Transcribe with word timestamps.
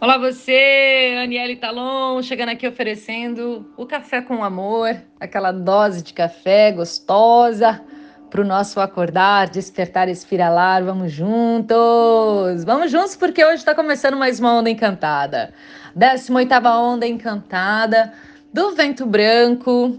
Olá 0.00 0.16
você, 0.16 1.16
Aniele 1.20 1.56
Talon, 1.56 2.22
chegando 2.22 2.50
aqui 2.50 2.68
oferecendo 2.68 3.68
o 3.76 3.84
café 3.84 4.22
com 4.22 4.44
amor, 4.44 4.94
aquela 5.18 5.50
dose 5.50 6.04
de 6.04 6.14
café 6.14 6.70
gostosa 6.70 7.84
para 8.30 8.40
o 8.40 8.44
nosso 8.44 8.78
acordar, 8.78 9.48
despertar, 9.48 10.08
espiralar. 10.08 10.84
Vamos 10.84 11.10
juntos! 11.10 12.62
Vamos 12.64 12.92
juntos 12.92 13.16
porque 13.16 13.44
hoje 13.44 13.56
está 13.56 13.74
começando 13.74 14.16
mais 14.16 14.38
uma 14.38 14.54
onda 14.54 14.70
encantada. 14.70 15.52
18 15.96 16.54
onda 16.68 17.04
encantada 17.04 18.12
do 18.52 18.76
vento 18.76 19.04
branco, 19.04 19.98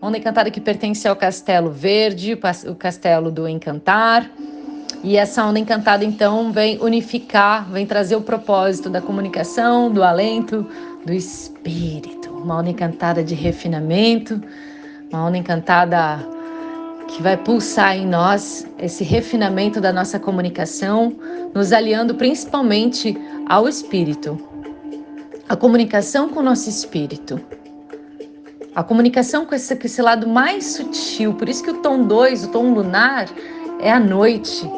onda 0.00 0.16
encantada 0.16 0.50
que 0.50 0.58
pertence 0.60 1.06
ao 1.06 1.14
Castelo 1.14 1.70
Verde, 1.70 2.32
o 2.66 2.74
castelo 2.74 3.30
do 3.30 3.46
encantar. 3.46 4.30
E 5.02 5.16
essa 5.16 5.44
onda 5.44 5.58
encantada, 5.58 6.04
então, 6.04 6.50
vem 6.50 6.78
unificar, 6.80 7.70
vem 7.70 7.86
trazer 7.86 8.16
o 8.16 8.20
propósito 8.20 8.90
da 8.90 9.00
comunicação, 9.00 9.90
do 9.90 10.02
alento, 10.02 10.66
do 11.06 11.12
espírito. 11.12 12.30
Uma 12.30 12.58
onda 12.58 12.70
encantada 12.70 13.22
de 13.22 13.34
refinamento, 13.34 14.42
uma 15.10 15.26
onda 15.26 15.38
encantada 15.38 16.18
que 17.06 17.22
vai 17.22 17.36
pulsar 17.36 17.96
em 17.96 18.06
nós 18.06 18.66
esse 18.78 19.04
refinamento 19.04 19.80
da 19.80 19.92
nossa 19.92 20.18
comunicação, 20.18 21.14
nos 21.54 21.72
aliando 21.72 22.16
principalmente 22.16 23.16
ao 23.48 23.68
espírito. 23.68 24.38
A 25.48 25.54
comunicação 25.54 26.28
com 26.28 26.40
o 26.40 26.42
nosso 26.42 26.68
espírito. 26.68 27.40
A 28.74 28.82
comunicação 28.82 29.46
com 29.46 29.54
esse, 29.54 29.74
com 29.74 29.86
esse 29.86 30.02
lado 30.02 30.28
mais 30.28 30.66
sutil. 30.66 31.34
Por 31.34 31.48
isso 31.48 31.62
que 31.62 31.70
o 31.70 31.74
tom 31.74 32.02
2, 32.02 32.44
o 32.44 32.48
tom 32.48 32.74
lunar, 32.74 33.26
é 33.80 33.90
a 33.90 33.98
noite 33.98 34.68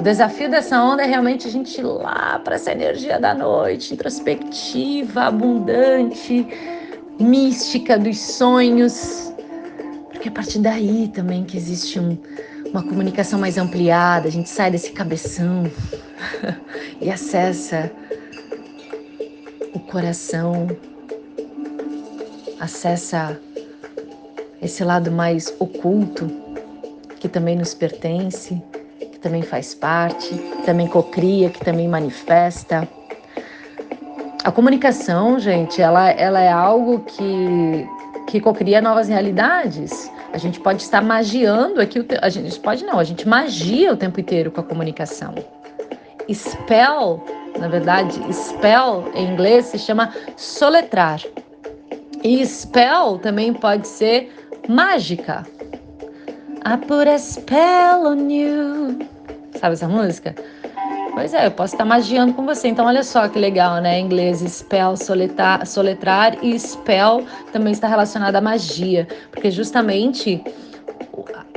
o 0.00 0.02
desafio 0.02 0.50
dessa 0.50 0.82
onda 0.82 1.02
é 1.02 1.06
realmente 1.06 1.46
a 1.46 1.50
gente 1.50 1.78
ir 1.78 1.82
lá 1.82 2.40
para 2.42 2.54
essa 2.54 2.72
energia 2.72 3.20
da 3.20 3.34
noite, 3.34 3.92
introspectiva, 3.92 5.24
abundante, 5.24 6.48
mística 7.20 7.98
dos 7.98 8.18
sonhos. 8.18 9.30
Porque 10.10 10.30
a 10.30 10.32
partir 10.32 10.60
daí 10.60 11.06
também 11.08 11.44
que 11.44 11.54
existe 11.54 12.00
um, 12.00 12.16
uma 12.70 12.82
comunicação 12.82 13.38
mais 13.38 13.58
ampliada, 13.58 14.26
a 14.26 14.30
gente 14.30 14.48
sai 14.48 14.70
desse 14.70 14.90
cabeção 14.92 15.70
e 16.98 17.10
acessa 17.10 17.92
o 19.74 19.80
coração, 19.80 20.66
acessa 22.58 23.38
esse 24.62 24.82
lado 24.82 25.12
mais 25.12 25.54
oculto 25.58 26.30
que 27.18 27.28
também 27.28 27.54
nos 27.54 27.74
pertence 27.74 28.62
que 29.20 29.28
também 29.28 29.42
faz 29.42 29.74
parte, 29.74 30.30
que 30.30 30.62
também 30.62 30.88
cocria, 30.88 31.50
que 31.50 31.60
também 31.62 31.86
manifesta. 31.86 32.88
A 34.42 34.50
comunicação, 34.50 35.38
gente, 35.38 35.82
ela, 35.82 36.10
ela 36.10 36.40
é 36.40 36.50
algo 36.50 37.00
que, 37.00 37.86
que 38.26 38.40
cocria 38.40 38.80
novas 38.80 39.08
realidades. 39.08 40.10
A 40.32 40.38
gente 40.38 40.58
pode 40.58 40.82
estar 40.82 41.02
magiando 41.02 41.82
aqui, 41.82 42.02
a 42.22 42.28
gente 42.30 42.58
pode 42.60 42.82
não, 42.84 42.98
a 42.98 43.04
gente 43.04 43.28
magia 43.28 43.92
o 43.92 43.96
tempo 43.96 44.18
inteiro 44.18 44.50
com 44.50 44.62
a 44.62 44.64
comunicação. 44.64 45.34
Spell, 46.32 47.22
na 47.58 47.68
verdade, 47.68 48.18
spell 48.32 49.10
em 49.14 49.32
inglês 49.32 49.66
se 49.66 49.78
chama 49.78 50.14
soletrar. 50.34 51.20
E 52.24 52.46
spell 52.46 53.18
também 53.18 53.52
pode 53.52 53.86
ser 53.86 54.32
mágica. 54.66 55.44
I 56.62 56.76
put 56.76 57.08
a 57.08 57.18
spell 57.18 58.06
on 58.06 58.28
you. 58.28 58.98
Sabe 59.58 59.72
essa 59.72 59.88
música? 59.88 60.34
Pois 61.14 61.32
é, 61.32 61.46
eu 61.46 61.50
posso 61.50 61.74
estar 61.74 61.84
magiando 61.84 62.34
com 62.34 62.44
você. 62.44 62.68
Então, 62.68 62.86
olha 62.86 63.02
só 63.02 63.28
que 63.28 63.38
legal, 63.38 63.80
né? 63.80 63.98
Em 63.98 64.04
inglês, 64.04 64.40
spell, 64.40 64.96
soletrar, 64.96 65.66
soletrar 65.66 66.44
e 66.44 66.58
spell 66.58 67.24
também 67.52 67.72
está 67.72 67.88
relacionado 67.88 68.36
à 68.36 68.40
magia, 68.40 69.08
porque 69.30 69.50
justamente 69.50 70.42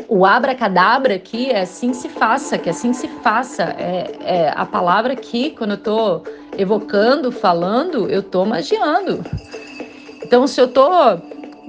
o 0.07 0.25
abracadabra 0.25 1.15
aqui 1.15 1.51
é 1.51 1.61
assim 1.61 1.93
se 1.93 2.07
faça, 2.07 2.57
que 2.57 2.69
assim 2.69 2.93
se 2.93 3.07
faça. 3.21 3.63
É, 3.77 4.11
é 4.23 4.53
a 4.55 4.65
palavra 4.65 5.13
aqui, 5.13 5.51
quando 5.51 5.71
eu 5.71 5.77
estou 5.77 6.23
evocando, 6.57 7.31
falando, 7.31 8.09
eu 8.09 8.21
estou 8.21 8.45
magiando. 8.45 9.23
Então, 10.23 10.47
se 10.47 10.59
eu 10.61 10.65
estou 10.65 11.21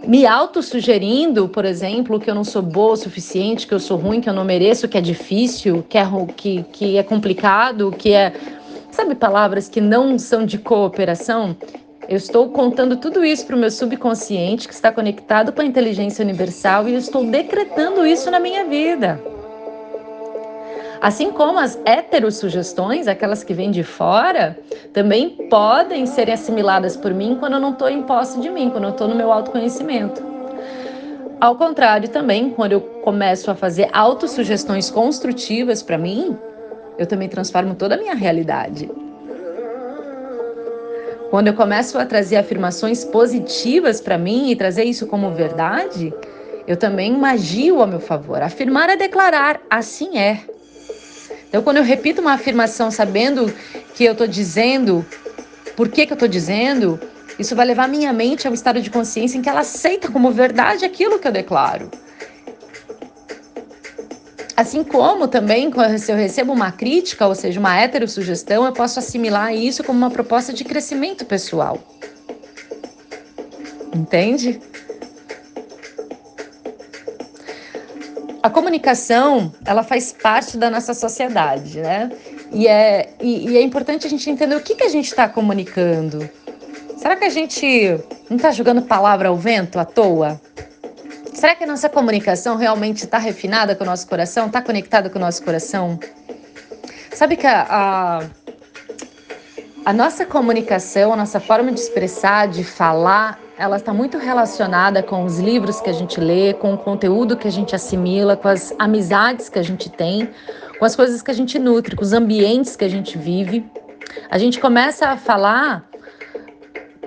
me 0.06 0.26
autossugerindo, 0.26 1.48
por 1.48 1.64
exemplo, 1.64 2.20
que 2.20 2.30
eu 2.30 2.34
não 2.34 2.44
sou 2.44 2.62
boa 2.62 2.92
o 2.92 2.96
suficiente, 2.96 3.66
que 3.66 3.74
eu 3.74 3.80
sou 3.80 3.96
ruim, 3.96 4.20
que 4.20 4.28
eu 4.28 4.32
não 4.32 4.44
mereço, 4.44 4.88
que 4.88 4.98
é 4.98 5.00
difícil, 5.00 5.84
que 5.88 5.98
é, 5.98 6.06
que, 6.36 6.62
que 6.72 6.96
é 6.96 7.02
complicado, 7.02 7.92
que 7.92 8.12
é. 8.12 8.32
Sabe 8.90 9.14
palavras 9.14 9.68
que 9.68 9.80
não 9.80 10.18
são 10.18 10.46
de 10.46 10.56
cooperação? 10.56 11.56
Eu 12.08 12.16
estou 12.16 12.48
contando 12.50 12.96
tudo 12.96 13.24
isso 13.24 13.46
para 13.46 13.56
o 13.56 13.58
meu 13.58 13.70
subconsciente, 13.70 14.68
que 14.68 14.74
está 14.74 14.92
conectado 14.92 15.52
com 15.52 15.62
a 15.62 15.64
inteligência 15.64 16.22
universal, 16.22 16.88
e 16.88 16.92
eu 16.92 16.98
estou 16.98 17.24
decretando 17.24 18.06
isso 18.06 18.30
na 18.30 18.38
minha 18.38 18.64
vida. 18.64 19.20
Assim 21.04 21.32
como 21.32 21.58
as 21.58 21.78
heterossugestões, 21.84 23.06
aquelas 23.06 23.44
que 23.44 23.52
vêm 23.52 23.70
de 23.70 23.82
fora, 23.82 24.58
também 24.90 25.28
podem 25.50 26.06
ser 26.06 26.30
assimiladas 26.30 26.96
por 26.96 27.12
mim 27.12 27.36
quando 27.38 27.52
eu 27.52 27.60
não 27.60 27.72
estou 27.72 27.90
em 27.90 28.04
posse 28.04 28.40
de 28.40 28.48
mim, 28.48 28.70
quando 28.70 28.84
eu 28.84 28.90
estou 28.90 29.06
no 29.06 29.14
meu 29.14 29.30
autoconhecimento. 29.30 30.24
Ao 31.38 31.56
contrário, 31.56 32.08
também, 32.08 32.48
quando 32.48 32.72
eu 32.72 32.80
começo 32.80 33.50
a 33.50 33.54
fazer 33.54 33.90
autossugestões 33.92 34.90
construtivas 34.90 35.82
para 35.82 35.98
mim, 35.98 36.38
eu 36.96 37.04
também 37.04 37.28
transformo 37.28 37.74
toda 37.74 37.96
a 37.96 37.98
minha 37.98 38.14
realidade. 38.14 38.90
Quando 41.28 41.48
eu 41.48 41.54
começo 41.54 41.98
a 41.98 42.06
trazer 42.06 42.36
afirmações 42.36 43.04
positivas 43.04 44.00
para 44.00 44.16
mim 44.16 44.50
e 44.50 44.56
trazer 44.56 44.84
isso 44.84 45.06
como 45.06 45.32
verdade, 45.32 46.14
eu 46.66 46.78
também 46.78 47.12
magio 47.12 47.82
ao 47.82 47.86
meu 47.86 48.00
favor. 48.00 48.40
Afirmar 48.40 48.88
é 48.88 48.96
declarar, 48.96 49.60
assim 49.68 50.16
é. 50.16 50.40
Então, 51.54 51.62
quando 51.62 51.76
eu 51.76 51.84
repito 51.84 52.20
uma 52.20 52.32
afirmação 52.32 52.90
sabendo 52.90 53.46
que 53.94 54.04
eu 54.04 54.10
estou 54.10 54.26
dizendo, 54.26 55.06
por 55.76 55.88
que, 55.88 56.04
que 56.04 56.12
eu 56.12 56.16
estou 56.16 56.26
dizendo, 56.26 56.98
isso 57.38 57.54
vai 57.54 57.64
levar 57.64 57.88
minha 57.88 58.12
mente 58.12 58.44
a 58.44 58.50
um 58.50 58.54
estado 58.54 58.80
de 58.80 58.90
consciência 58.90 59.38
em 59.38 59.40
que 59.40 59.48
ela 59.48 59.60
aceita 59.60 60.10
como 60.10 60.32
verdade 60.32 60.84
aquilo 60.84 61.16
que 61.20 61.28
eu 61.28 61.30
declaro. 61.30 61.88
Assim 64.56 64.82
como 64.82 65.28
também, 65.28 65.70
se 65.96 66.10
eu 66.10 66.16
recebo 66.16 66.52
uma 66.52 66.72
crítica, 66.72 67.24
ou 67.24 67.36
seja, 67.36 67.60
uma 67.60 67.78
heterossugestão, 67.78 68.64
eu 68.64 68.72
posso 68.72 68.98
assimilar 68.98 69.54
isso 69.54 69.84
como 69.84 69.96
uma 69.96 70.10
proposta 70.10 70.52
de 70.52 70.64
crescimento 70.64 71.24
pessoal. 71.24 71.78
Entende? 73.94 74.60
A 78.44 78.50
comunicação 78.50 79.50
ela 79.64 79.82
faz 79.82 80.12
parte 80.12 80.58
da 80.58 80.68
nossa 80.68 80.92
sociedade, 80.92 81.80
né? 81.80 82.10
E 82.52 82.68
é, 82.68 83.08
e, 83.18 83.48
e 83.48 83.56
é 83.56 83.62
importante 83.62 84.06
a 84.06 84.10
gente 84.10 84.28
entender 84.28 84.54
o 84.54 84.60
que, 84.60 84.74
que 84.74 84.84
a 84.84 84.88
gente 84.90 85.06
está 85.06 85.26
comunicando. 85.26 86.28
Será 86.98 87.16
que 87.16 87.24
a 87.24 87.30
gente 87.30 87.98
não 88.28 88.36
está 88.36 88.50
jogando 88.50 88.82
palavra 88.82 89.30
ao 89.30 89.36
vento 89.36 89.78
à 89.78 89.86
toa? 89.86 90.38
Será 91.32 91.54
que 91.54 91.64
a 91.64 91.66
nossa 91.66 91.88
comunicação 91.88 92.58
realmente 92.58 93.04
está 93.04 93.16
refinada 93.16 93.74
com 93.74 93.82
o 93.82 93.86
nosso 93.86 94.06
coração? 94.06 94.48
Está 94.48 94.60
conectada 94.60 95.08
com 95.08 95.18
o 95.18 95.22
nosso 95.22 95.42
coração? 95.42 95.98
Sabe 97.14 97.38
que 97.38 97.46
a, 97.46 97.66
a, 97.66 98.24
a 99.86 99.92
nossa 99.94 100.26
comunicação, 100.26 101.14
a 101.14 101.16
nossa 101.16 101.40
forma 101.40 101.72
de 101.72 101.80
expressar, 101.80 102.48
de 102.48 102.62
falar, 102.62 103.40
ela 103.56 103.76
está 103.76 103.92
muito 103.92 104.18
relacionada 104.18 105.02
com 105.02 105.24
os 105.24 105.38
livros 105.38 105.80
que 105.80 105.88
a 105.88 105.92
gente 105.92 106.20
lê, 106.20 106.52
com 106.54 106.74
o 106.74 106.78
conteúdo 106.78 107.36
que 107.36 107.46
a 107.46 107.52
gente 107.52 107.74
assimila, 107.74 108.36
com 108.36 108.48
as 108.48 108.74
amizades 108.78 109.48
que 109.48 109.58
a 109.58 109.62
gente 109.62 109.88
tem, 109.88 110.28
com 110.78 110.84
as 110.84 110.96
coisas 110.96 111.22
que 111.22 111.30
a 111.30 111.34
gente 111.34 111.58
nutre, 111.58 111.94
com 111.94 112.02
os 112.02 112.12
ambientes 112.12 112.74
que 112.74 112.84
a 112.84 112.88
gente 112.88 113.16
vive. 113.16 113.64
A 114.28 114.38
gente 114.38 114.58
começa 114.58 115.08
a 115.08 115.16
falar 115.16 115.84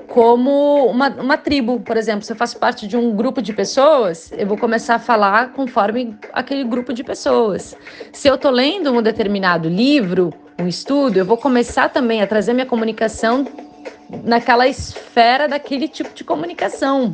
como 0.08 0.86
uma, 0.86 1.10
uma 1.10 1.38
tribo, 1.38 1.82
por 1.82 1.98
exemplo. 1.98 2.24
Se 2.24 2.32
eu 2.32 2.36
faço 2.36 2.58
parte 2.58 2.88
de 2.88 2.96
um 2.96 3.14
grupo 3.14 3.42
de 3.42 3.52
pessoas, 3.52 4.32
eu 4.32 4.48
vou 4.48 4.58
começar 4.58 4.96
a 4.96 5.00
falar 5.00 5.52
conforme 5.52 6.18
aquele 6.32 6.64
grupo 6.64 6.94
de 6.94 7.04
pessoas. 7.04 7.76
Se 8.14 8.28
eu 8.28 8.36
estou 8.36 8.52
lendo 8.52 8.92
um 8.92 9.02
determinado 9.02 9.68
livro, 9.68 10.34
um 10.58 10.66
estudo, 10.66 11.18
eu 11.18 11.26
vou 11.26 11.38
começar 11.38 11.90
também 11.90 12.22
a 12.22 12.28
trazer 12.28 12.54
minha 12.54 12.66
comunicação 12.66 13.46
naquela 14.24 14.68
esfera 14.68 15.48
daquele 15.48 15.88
tipo 15.88 16.14
de 16.14 16.24
comunicação. 16.24 17.12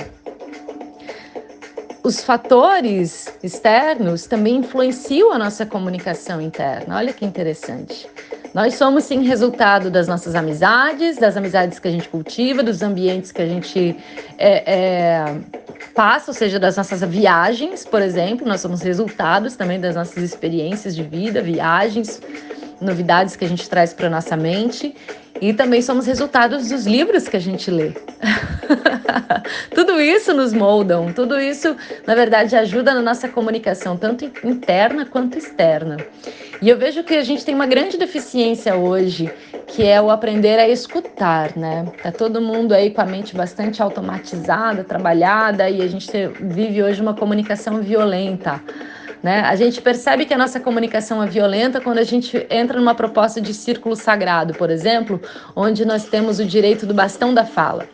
Os 2.03 2.21
fatores 2.21 3.33
externos 3.41 4.27
também 4.27 4.57
influenciam 4.57 5.31
a 5.31 5.39
nossa 5.39 5.65
comunicação 5.65 6.41
interna. 6.41 6.97
Olha 6.97 7.13
que 7.13 7.23
interessante. 7.23 8.09
Nós 8.53 8.75
somos 8.75 9.05
sim 9.05 9.23
resultado 9.23 9.89
das 9.89 10.07
nossas 10.07 10.35
amizades, 10.35 11.17
das 11.17 11.35
amizades 11.35 11.79
que 11.79 11.87
a 11.87 11.91
gente 11.91 12.07
cultiva, 12.09 12.61
dos 12.61 12.83
ambientes 12.83 13.31
que 13.31 13.41
a 13.41 13.47
gente 13.47 13.95
é, 14.37 14.73
é, 14.73 15.37
passa, 15.95 16.29
ou 16.29 16.35
seja, 16.35 16.59
das 16.59 16.77
nossas 16.77 17.01
viagens, 17.01 17.83
por 17.85 18.01
exemplo. 18.01 18.45
Nós 18.45 18.61
somos 18.61 18.81
resultados 18.81 19.55
também 19.55 19.79
das 19.79 19.95
nossas 19.95 20.21
experiências 20.21 20.95
de 20.95 21.01
vida, 21.01 21.41
viagens, 21.41 22.21
novidades 22.83 23.35
que 23.35 23.45
a 23.45 23.47
gente 23.47 23.69
traz 23.69 23.93
para 23.93 24.09
nossa 24.09 24.35
mente 24.35 24.95
e 25.41 25.53
também 25.53 25.81
somos 25.81 26.05
resultados 26.05 26.69
dos 26.69 26.85
livros 26.85 27.27
que 27.27 27.35
a 27.35 27.39
gente 27.39 27.69
lê. 27.69 27.91
tudo 29.73 29.99
isso 29.99 30.33
nos 30.33 30.53
moldam, 30.53 31.11
tudo 31.11 31.39
isso, 31.39 31.75
na 32.05 32.15
verdade, 32.15 32.55
ajuda 32.55 32.93
na 32.93 33.01
nossa 33.01 33.27
comunicação, 33.27 33.97
tanto 33.97 34.25
interna 34.43 35.05
quanto 35.05 35.37
externa. 35.37 35.97
E 36.61 36.69
eu 36.69 36.77
vejo 36.77 37.03
que 37.03 37.15
a 37.15 37.23
gente 37.23 37.43
tem 37.43 37.53
uma 37.53 37.65
grande 37.65 37.97
deficiência 37.97 38.75
hoje, 38.75 39.29
que 39.67 39.83
é 39.83 40.01
o 40.01 40.09
aprender 40.09 40.59
a 40.59 40.69
escutar, 40.69 41.57
né? 41.57 41.85
Tá 42.01 42.11
todo 42.11 42.39
mundo 42.39 42.73
aí 42.73 42.91
com 42.91 43.01
a 43.01 43.05
mente 43.05 43.35
bastante 43.35 43.81
automatizada, 43.81 44.83
trabalhada, 44.83 45.69
e 45.69 45.81
a 45.81 45.87
gente 45.87 46.09
vive 46.39 46.81
hoje 46.81 47.01
uma 47.01 47.13
comunicação 47.13 47.81
violenta. 47.81 48.61
Né? 49.23 49.39
A 49.39 49.55
gente 49.55 49.81
percebe 49.81 50.25
que 50.25 50.33
a 50.33 50.37
nossa 50.37 50.59
comunicação 50.59 51.23
é 51.23 51.25
violenta 51.25 51.79
quando 51.79 51.97
a 51.97 52.03
gente 52.03 52.45
entra 52.49 52.77
numa 52.77 52.93
proposta 52.93 53.39
de 53.39 53.53
círculo 53.53 53.95
sagrado, 53.95 54.53
por 54.53 54.69
exemplo, 54.69 55.21
onde 55.55 55.85
nós 55.85 56.09
temos 56.09 56.39
o 56.39 56.45
direito 56.45 56.85
do 56.85 56.93
bastão 56.93 57.33
da 57.33 57.45
fala. 57.45 57.87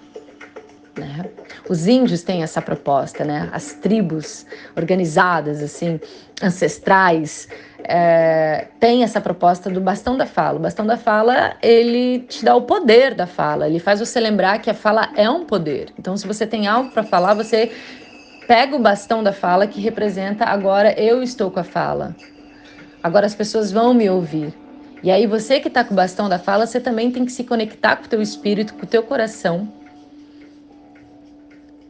Né? 0.97 1.25
Os 1.69 1.85
índios 1.87 2.23
têm 2.23 2.41
essa 2.41 2.63
proposta, 2.63 3.23
né? 3.23 3.47
As 3.53 3.73
tribos 3.73 4.43
organizadas, 4.75 5.61
assim, 5.61 5.99
ancestrais, 6.41 7.47
é, 7.83 8.67
têm 8.79 9.03
essa 9.03 9.21
proposta 9.21 9.69
do 9.69 9.79
bastão 9.79 10.17
da 10.17 10.25
fala. 10.25 10.57
O 10.57 10.61
bastão 10.61 10.85
da 10.85 10.97
fala, 10.97 11.55
ele 11.61 12.21
te 12.21 12.43
dá 12.43 12.55
o 12.55 12.63
poder 12.63 13.13
da 13.13 13.27
fala, 13.27 13.67
ele 13.67 13.79
faz 13.79 13.99
você 13.99 14.19
lembrar 14.19 14.59
que 14.59 14.69
a 14.69 14.73
fala 14.73 15.09
é 15.15 15.29
um 15.29 15.45
poder. 15.45 15.93
Então, 15.97 16.17
se 16.17 16.25
você 16.25 16.47
tem 16.47 16.67
algo 16.67 16.89
para 16.89 17.03
falar, 17.03 17.35
você 17.35 17.71
pega 18.49 18.75
o 18.75 18.79
bastão 18.79 19.21
da 19.21 19.31
fala 19.31 19.67
que 19.67 19.79
representa 19.79 20.43
agora 20.43 20.99
eu 20.99 21.21
estou 21.21 21.51
com 21.51 21.59
a 21.59 21.63
fala. 21.63 22.15
Agora 23.03 23.27
as 23.27 23.35
pessoas 23.35 23.71
vão 23.71 23.93
me 23.93 24.09
ouvir. 24.09 24.51
E 25.03 25.11
aí 25.11 25.27
você 25.27 25.59
que 25.59 25.67
está 25.67 25.83
com 25.83 25.93
o 25.93 25.95
bastão 25.95 26.27
da 26.27 26.39
fala, 26.39 26.65
você 26.65 26.79
também 26.79 27.11
tem 27.11 27.25
que 27.25 27.31
se 27.31 27.43
conectar 27.43 27.95
com 27.97 28.05
o 28.05 28.07
teu 28.07 28.19
espírito, 28.19 28.73
com 28.73 28.85
o 28.85 28.87
teu 28.87 29.03
coração. 29.03 29.71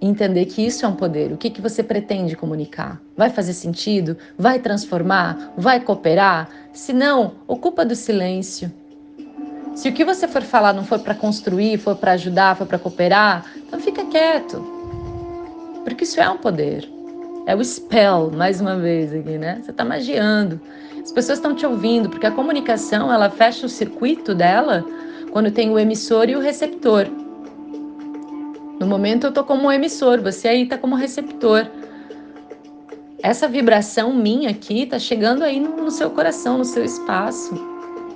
Entender 0.01 0.47
que 0.47 0.61
isso 0.61 0.85
é 0.85 0.89
um 0.89 0.97
poder. 0.97 1.31
O 1.31 1.37
que, 1.37 1.49
que 1.49 1.61
você 1.61 1.81
pretende 1.81 2.35
comunicar? 2.35 2.99
Vai 3.15 3.29
fazer 3.29 3.53
sentido? 3.53 4.17
Vai 4.37 4.59
transformar? 4.59 5.53
Vai 5.55 5.79
cooperar? 5.79 6.49
Se 6.73 6.91
não, 6.91 7.35
ocupa 7.47 7.85
do 7.85 7.95
silêncio. 7.95 8.69
Se 9.75 9.87
o 9.87 9.93
que 9.93 10.03
você 10.03 10.27
for 10.27 10.41
falar 10.41 10.73
não 10.73 10.83
for 10.83 10.99
para 10.99 11.15
construir, 11.15 11.77
for 11.77 11.95
para 11.95 12.11
ajudar, 12.11 12.57
for 12.57 12.67
para 12.67 12.77
cooperar, 12.77 13.45
então 13.65 13.79
fica 13.79 14.03
quieto. 14.03 14.68
Porque 15.83 16.03
isso 16.03 16.19
é 16.19 16.29
um 16.29 16.37
poder. 16.37 16.89
É 17.45 17.55
o 17.55 17.63
spell, 17.63 18.31
mais 18.31 18.61
uma 18.61 18.75
vez 18.75 19.13
aqui, 19.13 19.37
né? 19.37 19.59
Você 19.61 19.71
está 19.71 19.83
magiando. 19.83 20.59
As 21.01 21.11
pessoas 21.11 21.39
estão 21.39 21.55
te 21.55 21.65
ouvindo, 21.65 22.09
porque 22.09 22.27
a 22.27 22.31
comunicação, 22.31 23.11
ela 23.11 23.29
fecha 23.29 23.65
o 23.65 23.69
circuito 23.69 24.35
dela 24.35 24.85
quando 25.31 25.51
tem 25.51 25.69
o 25.71 25.79
emissor 25.79 26.29
e 26.29 26.35
o 26.35 26.39
receptor. 26.39 27.07
No 28.79 28.87
momento 28.87 29.27
eu 29.27 29.31
tô 29.31 29.43
como 29.43 29.67
um 29.67 29.71
emissor, 29.71 30.21
você 30.21 30.47
aí 30.47 30.65
tá 30.65 30.77
como 30.77 30.95
receptor. 30.95 31.67
Essa 33.21 33.47
vibração 33.47 34.13
minha 34.13 34.49
aqui 34.49 34.85
tá 34.85 34.97
chegando 34.97 35.43
aí 35.43 35.59
no, 35.59 35.75
no 35.75 35.91
seu 35.91 36.09
coração, 36.09 36.57
no 36.57 36.65
seu 36.65 36.85
espaço. 36.85 37.53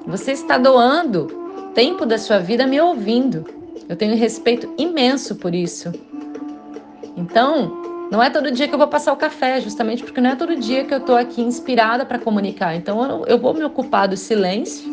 Você 0.06 0.32
está 0.32 0.58
doando 0.58 1.28
tempo 1.74 2.06
da 2.06 2.18
sua 2.18 2.40
vida 2.40 2.66
me 2.66 2.80
ouvindo. 2.80 3.46
Eu 3.90 3.96
tenho 3.96 4.16
respeito 4.16 4.72
imenso 4.78 5.36
por 5.36 5.54
isso. 5.54 5.92
Então, 7.16 8.08
não 8.12 8.22
é 8.22 8.30
todo 8.30 8.52
dia 8.52 8.68
que 8.68 8.74
eu 8.74 8.78
vou 8.78 8.88
passar 8.88 9.12
o 9.12 9.16
café, 9.16 9.60
justamente 9.60 10.04
porque 10.04 10.22
não 10.22 10.32
é 10.32 10.36
todo 10.36 10.56
dia 10.56 10.84
que 10.84 10.94
eu 10.94 11.00
estou 11.00 11.16
aqui 11.16 11.42
inspirada 11.42 12.06
para 12.06 12.20
comunicar. 12.20 12.76
Então, 12.76 13.26
eu, 13.26 13.38
vou 13.38 13.54
me 13.54 13.64
ocupar 13.64 14.08
do 14.08 14.16
silêncio, 14.16 14.92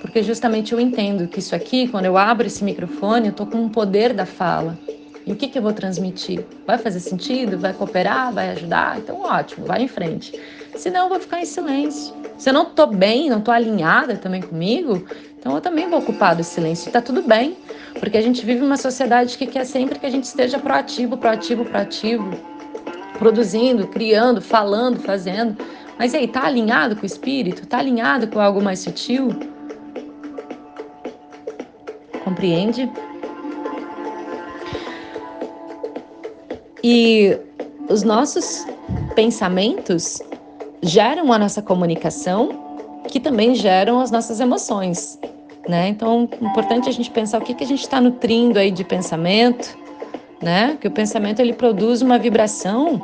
porque 0.00 0.22
justamente 0.22 0.72
eu 0.72 0.80
entendo 0.80 1.28
que 1.28 1.38
isso 1.38 1.54
aqui, 1.54 1.88
quando 1.88 2.04
eu 2.04 2.18
abro 2.18 2.46
esse 2.46 2.62
microfone, 2.64 3.28
eu 3.28 3.30
estou 3.30 3.46
com 3.46 3.64
o 3.64 3.70
poder 3.70 4.12
da 4.12 4.26
fala. 4.26 4.78
E 5.26 5.32
o 5.32 5.36
que, 5.36 5.48
que 5.48 5.58
eu 5.58 5.62
vou 5.62 5.72
transmitir? 5.72 6.44
Vai 6.66 6.76
fazer 6.76 6.98
sentido? 6.98 7.58
Vai 7.58 7.72
cooperar? 7.72 8.32
Vai 8.32 8.50
ajudar? 8.50 8.98
Então, 8.98 9.20
ótimo, 9.20 9.66
vai 9.66 9.82
em 9.82 9.88
frente. 9.88 10.32
Senão, 10.74 11.04
eu 11.04 11.08
vou 11.08 11.20
ficar 11.20 11.40
em 11.40 11.44
silêncio. 11.44 12.14
Se 12.36 12.48
eu 12.48 12.54
não 12.54 12.62
estou 12.62 12.86
bem, 12.86 13.28
não 13.28 13.38
estou 13.38 13.52
alinhada 13.52 14.16
também 14.16 14.40
comigo, 14.40 15.06
então 15.40 15.54
eu 15.54 15.60
também 15.62 15.88
vou 15.88 16.00
ocupar 16.00 16.36
do 16.36 16.44
silêncio. 16.44 16.88
Está 16.88 17.00
tudo 17.00 17.22
bem. 17.22 17.56
Porque 17.98 18.18
a 18.18 18.20
gente 18.20 18.44
vive 18.44 18.62
uma 18.62 18.76
sociedade 18.76 19.38
que 19.38 19.46
quer 19.46 19.64
sempre 19.64 19.98
que 19.98 20.04
a 20.04 20.10
gente 20.10 20.24
esteja 20.24 20.58
proativo, 20.58 21.16
proativo, 21.16 21.64
proativo, 21.64 22.30
produzindo, 23.18 23.88
criando, 23.88 24.42
falando, 24.42 25.00
fazendo. 25.00 25.56
Mas 25.98 26.14
aí, 26.14 26.28
tá 26.28 26.44
alinhado 26.44 26.94
com 26.94 27.02
o 27.02 27.06
espírito? 27.06 27.66
Tá 27.66 27.78
alinhado 27.78 28.28
com 28.28 28.38
algo 28.38 28.62
mais 28.62 28.80
sutil? 28.80 29.30
Compreende? 32.22 32.90
E 36.84 37.36
os 37.88 38.02
nossos 38.02 38.66
pensamentos 39.14 40.22
geram 40.82 41.32
a 41.32 41.38
nossa 41.38 41.60
comunicação, 41.60 43.02
que 43.08 43.18
também 43.18 43.54
geram 43.54 44.00
as 44.00 44.10
nossas 44.10 44.40
emoções. 44.40 45.19
Né? 45.70 45.86
Então, 45.86 46.28
é 46.32 46.44
importante 46.44 46.88
a 46.88 46.92
gente 46.92 47.08
pensar 47.12 47.38
o 47.38 47.44
que, 47.44 47.54
que 47.54 47.62
a 47.62 47.66
gente 47.66 47.82
está 47.82 48.00
nutrindo 48.00 48.58
aí 48.58 48.72
de 48.72 48.82
pensamento, 48.82 49.78
né? 50.42 50.76
Que 50.80 50.88
o 50.88 50.90
pensamento 50.90 51.38
ele 51.38 51.52
produz 51.52 52.02
uma 52.02 52.18
vibração 52.18 53.00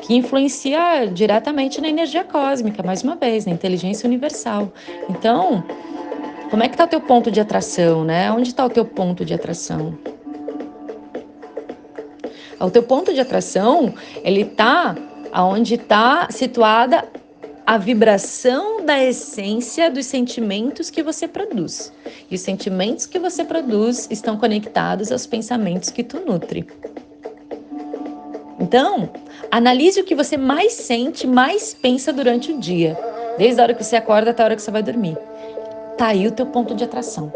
que 0.00 0.14
influencia 0.14 1.06
diretamente 1.12 1.80
na 1.80 1.88
energia 1.88 2.22
cósmica, 2.22 2.84
mais 2.84 3.02
uma 3.02 3.16
vez, 3.16 3.46
na 3.46 3.52
inteligência 3.52 4.06
universal. 4.06 4.72
Então, 5.10 5.64
como 6.50 6.62
é 6.62 6.68
que 6.68 6.74
está 6.74 6.84
o 6.84 6.86
teu 6.86 7.00
ponto 7.00 7.32
de 7.32 7.40
atração, 7.40 8.04
né? 8.04 8.30
Onde 8.30 8.50
está 8.50 8.64
o 8.64 8.70
teu 8.70 8.84
ponto 8.84 9.24
de 9.24 9.34
atração? 9.34 9.98
O 12.60 12.70
teu 12.70 12.84
ponto 12.84 13.12
de 13.12 13.18
atração, 13.18 13.92
ele 14.22 14.42
está 14.42 14.94
aonde 15.32 15.74
está 15.74 16.28
situada 16.30 17.04
a 17.68 17.76
vibração 17.76 18.82
da 18.82 18.98
essência 19.04 19.90
dos 19.90 20.06
sentimentos 20.06 20.88
que 20.88 21.02
você 21.02 21.28
produz. 21.28 21.92
E 22.30 22.34
os 22.34 22.40
sentimentos 22.40 23.04
que 23.04 23.18
você 23.18 23.44
produz 23.44 24.08
estão 24.10 24.38
conectados 24.38 25.12
aos 25.12 25.26
pensamentos 25.26 25.90
que 25.90 26.02
tu 26.02 26.18
nutre. 26.24 26.66
Então, 28.58 29.10
analise 29.50 30.00
o 30.00 30.04
que 30.04 30.14
você 30.14 30.38
mais 30.38 30.72
sente, 30.72 31.26
mais 31.26 31.74
pensa 31.74 32.10
durante 32.10 32.52
o 32.52 32.58
dia, 32.58 32.98
desde 33.36 33.60
a 33.60 33.64
hora 33.64 33.74
que 33.74 33.84
você 33.84 33.96
acorda 33.96 34.30
até 34.30 34.42
a 34.42 34.46
hora 34.46 34.56
que 34.56 34.62
você 34.62 34.70
vai 34.70 34.82
dormir. 34.82 35.18
Tá 35.98 36.06
aí 36.06 36.26
o 36.26 36.32
teu 36.32 36.46
ponto 36.46 36.74
de 36.74 36.84
atração. 36.84 37.30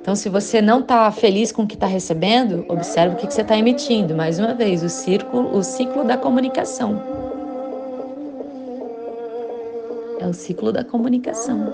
Então, 0.00 0.16
se 0.16 0.30
você 0.30 0.62
não 0.62 0.80
está 0.80 1.12
feliz 1.12 1.52
com 1.52 1.64
o 1.64 1.66
que 1.66 1.74
está 1.74 1.86
recebendo, 1.86 2.64
observe 2.66 3.14
o 3.14 3.18
que, 3.18 3.26
que 3.26 3.34
você 3.34 3.42
está 3.42 3.58
emitindo. 3.58 4.14
Mais 4.14 4.38
uma 4.38 4.54
vez, 4.54 4.82
o 4.82 4.88
círculo, 4.88 5.54
o 5.54 5.62
ciclo 5.62 6.02
da 6.02 6.16
comunicação. 6.16 7.19
O 10.30 10.34
ciclo 10.34 10.72
da 10.72 10.84
comunicação. 10.84 11.72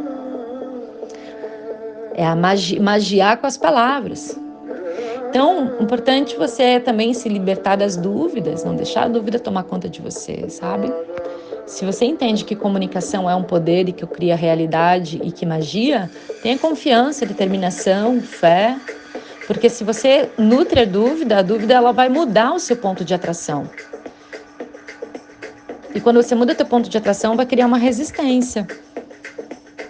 É 2.15 2.27
a 2.27 2.35
magi 2.35 2.81
magiar 2.81 3.39
com 3.39 3.47
as 3.47 3.57
palavras. 3.57 4.39
Então, 5.29 5.77
importante 5.81 6.37
você 6.37 6.81
também 6.81 7.13
se 7.13 7.29
libertar 7.29 7.77
das 7.77 7.97
dúvidas, 7.97 8.65
não 8.65 8.75
deixar 8.75 9.05
a 9.05 9.09
dúvida 9.09 9.39
tomar 9.39 9.65
conta 9.65 9.89
de 9.89 10.01
você, 10.01 10.49
sabe? 10.49 10.91
Se 11.67 11.85
você 11.85 12.05
entende 12.05 12.45
que 12.45 12.57
comunicação 12.57 13.29
é 13.29 13.35
um 13.35 13.43
poder 13.43 13.89
e 13.89 13.93
que 13.93 14.07
cria 14.07 14.37
realidade 14.37 15.21
e 15.23 15.33
que 15.33 15.45
magia, 15.45 16.11
tenha 16.43 16.57
confiança, 16.57 17.27
determinação, 17.27 18.21
fé, 18.21 18.79
porque 19.47 19.69
se 19.69 19.85
você 19.85 20.31
nutre 20.39 20.81
a 20.81 20.85
dúvida, 20.85 21.39
a 21.39 21.43
dúvida 21.43 21.75
ela 21.75 21.93
vai 21.93 22.09
mudar 22.09 22.55
o 22.55 22.59
seu 22.59 22.77
ponto 22.77 23.05
de 23.05 23.13
atração. 23.13 23.69
E 25.97 26.01
quando 26.01 26.23
você 26.23 26.35
muda 26.35 26.55
teu 26.55 26.67
ponto 26.67 26.91
de 26.91 26.99
atração, 26.99 27.35
vai 27.35 27.47
criar 27.47 27.65
uma 27.65 27.79
resistência. 27.79 28.67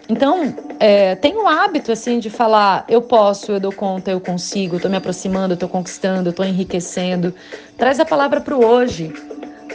Então, 0.09 0.55
é, 0.79 1.17
tem 1.17 1.37
um 1.37 1.49
hábito 1.49 1.91
assim 1.91 2.21
de 2.21 2.31
falar: 2.31 2.85
eu 2.89 3.03
posso, 3.03 3.51
eu 3.51 3.59
dou 3.59 3.73
conta, 3.73 4.13
eu 4.13 4.21
consigo, 4.21 4.77
eu 4.77 4.81
tô 4.81 4.89
me 4.89 4.97
aproximando, 4.97 5.55
eu 5.55 5.59
tô 5.59 5.69
conquistando, 5.69 6.29
eu 6.29 6.33
tô 6.33 6.45
enriquecendo. 6.45 7.35
Traz 7.77 7.99
a 7.99 8.05
palavra 8.05 8.41
para 8.41 8.57
o 8.57 8.65
hoje. 8.65 9.13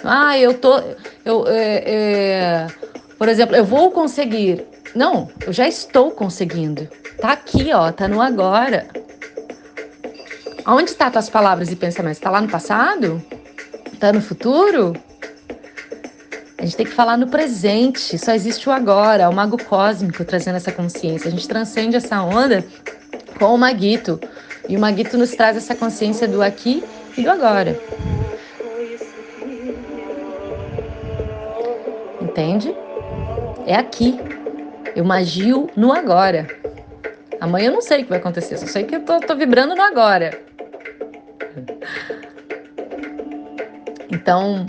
Ah, 0.06 0.40
eu 0.40 0.54
tô. 0.54 0.82
Eu, 1.26 1.46
é, 1.50 1.84
é, 1.86 2.68
por 3.18 3.28
exemplo, 3.28 3.54
eu 3.54 3.66
vou 3.66 3.92
conseguir. 3.92 4.66
Não, 4.96 5.28
eu 5.46 5.52
já 5.52 5.68
estou 5.68 6.12
conseguindo. 6.12 6.88
Tá 7.20 7.34
aqui, 7.34 7.74
ó, 7.74 7.92
tá 7.92 8.08
no 8.08 8.22
agora. 8.22 8.88
Onde 10.66 10.92
está 10.92 11.12
tuas 11.12 11.30
palavras 11.30 11.70
e 11.74 11.76
pensamentos? 11.76 12.20
Está 12.20 12.30
lá 12.30 12.40
no 12.40 12.48
passado? 12.48 13.22
Está 13.92 14.14
no 14.14 14.22
futuro? 14.22 14.94
A 16.62 16.64
gente 16.64 16.78
tem 16.78 16.86
que 16.86 16.92
falar 16.92 17.18
no 17.18 17.26
presente, 17.26 18.20
só 18.20 18.34
existe 18.34 18.70
o 18.70 18.72
agora, 18.72 19.28
o 19.28 19.34
mago 19.34 19.58
cósmico 19.58 20.24
trazendo 20.24 20.58
essa 20.58 20.72
consciência. 20.72 21.28
A 21.28 21.32
gente 21.32 21.48
transcende 21.48 21.96
essa 21.96 22.22
onda 22.22 22.64
com 23.40 23.56
o 23.56 23.58
Maguito. 23.58 24.20
E 24.70 24.78
o 24.78 24.80
Maguito 24.80 25.18
nos 25.18 25.32
traz 25.32 25.58
essa 25.58 25.74
consciência 25.74 26.28
do 26.28 26.40
aqui 26.40 26.84
e 27.18 27.24
do 27.24 27.32
agora. 27.32 27.76
Entende? 32.22 32.76
É 33.66 33.74
aqui. 33.74 34.20
Eu 34.96 35.04
magio 35.04 35.68
no 35.76 35.92
agora. 35.92 36.46
Amanhã 37.40 37.70
eu 37.70 37.74
não 37.74 37.82
sei 37.82 38.02
o 38.02 38.04
que 38.04 38.10
vai 38.10 38.20
acontecer, 38.20 38.60
só 38.60 38.68
sei 38.68 38.84
que 38.84 38.98
eu 38.98 39.00
tô, 39.00 39.20
tô 39.20 39.36
vibrando 39.36 39.74
no 39.74 39.82
agora. 39.82 40.40
Então, 44.12 44.68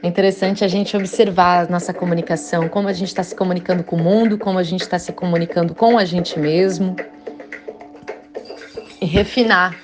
é 0.00 0.06
interessante 0.06 0.64
a 0.64 0.68
gente 0.68 0.96
observar 0.96 1.66
a 1.66 1.70
nossa 1.70 1.92
comunicação, 1.92 2.68
como 2.68 2.86
a 2.86 2.92
gente 2.92 3.08
está 3.08 3.24
se 3.24 3.34
comunicando 3.34 3.82
com 3.82 3.96
o 3.96 3.98
mundo, 3.98 4.38
como 4.38 4.58
a 4.58 4.62
gente 4.62 4.82
está 4.82 4.98
se 4.98 5.12
comunicando 5.12 5.74
com 5.74 5.98
a 5.98 6.04
gente 6.04 6.38
mesmo. 6.38 6.94
E 9.00 9.06
refinar. 9.06 9.76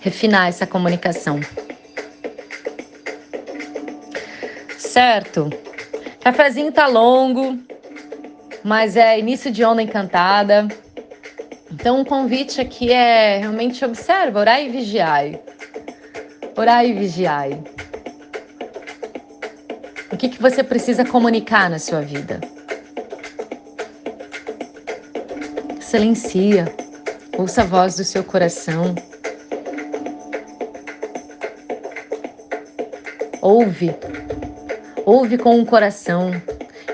Refinar 0.00 0.48
essa 0.48 0.66
comunicação. 0.66 1.38
Certo? 4.76 5.48
Cafezinho 6.20 6.72
tá 6.72 6.88
longo, 6.88 7.56
mas 8.64 8.96
é 8.96 9.18
início 9.18 9.52
de 9.52 9.64
onda 9.64 9.82
encantada. 9.82 10.66
Então, 11.70 12.00
o 12.00 12.04
convite 12.04 12.60
aqui 12.60 12.90
é 12.92 13.38
realmente 13.38 13.84
observa, 13.84 14.40
orar 14.40 14.60
e 14.60 14.68
vigiai. 14.68 15.40
Orar 16.56 16.84
e 16.84 16.92
vigiai. 16.92 17.71
O 20.12 20.16
que, 20.16 20.28
que 20.28 20.42
você 20.42 20.62
precisa 20.62 21.06
comunicar 21.06 21.70
na 21.70 21.78
sua 21.78 22.02
vida? 22.02 22.38
Silencia, 25.80 26.66
ouça 27.38 27.62
a 27.62 27.64
voz 27.64 27.96
do 27.96 28.04
seu 28.04 28.22
coração. 28.22 28.94
Ouve, 33.40 33.96
ouve 35.06 35.38
com 35.38 35.58
o 35.58 35.64
coração. 35.64 36.30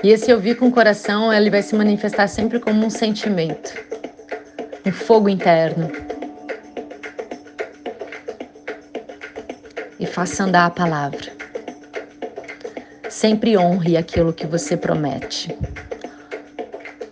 E 0.01 0.11
esse 0.11 0.33
ouvir 0.33 0.55
com 0.55 0.67
o 0.67 0.71
coração, 0.71 1.31
ele 1.31 1.49
vai 1.49 1.61
se 1.61 1.75
manifestar 1.75 2.29
sempre 2.29 2.57
como 2.57 2.85
um 2.85 2.89
sentimento, 2.89 3.73
um 4.85 4.93
fogo 4.93 5.27
interno. 5.27 5.91
E 9.99 10.05
faça 10.05 10.45
andar 10.45 10.67
a 10.67 10.69
palavra. 10.69 11.38
Sempre 13.19 13.57
honre 13.57 13.97
aquilo 13.97 14.31
que 14.31 14.47
você 14.47 14.77
promete. 14.77 15.53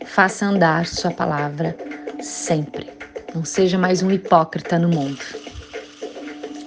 Faça 0.06 0.46
andar 0.46 0.86
sua 0.86 1.12
palavra 1.12 1.76
sempre. 2.22 2.90
Não 3.36 3.44
seja 3.44 3.78
mais 3.78 4.02
um 4.02 4.10
hipócrita 4.10 4.80
no 4.80 4.88
mundo. 4.88 5.20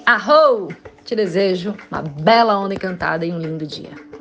Arrou! 0.04 0.68
Te 1.06 1.16
desejo 1.16 1.74
uma 1.90 2.02
bela 2.02 2.58
onda 2.58 2.74
encantada 2.74 3.24
e 3.24 3.32
um 3.32 3.38
lindo 3.38 3.66
dia. 3.66 3.92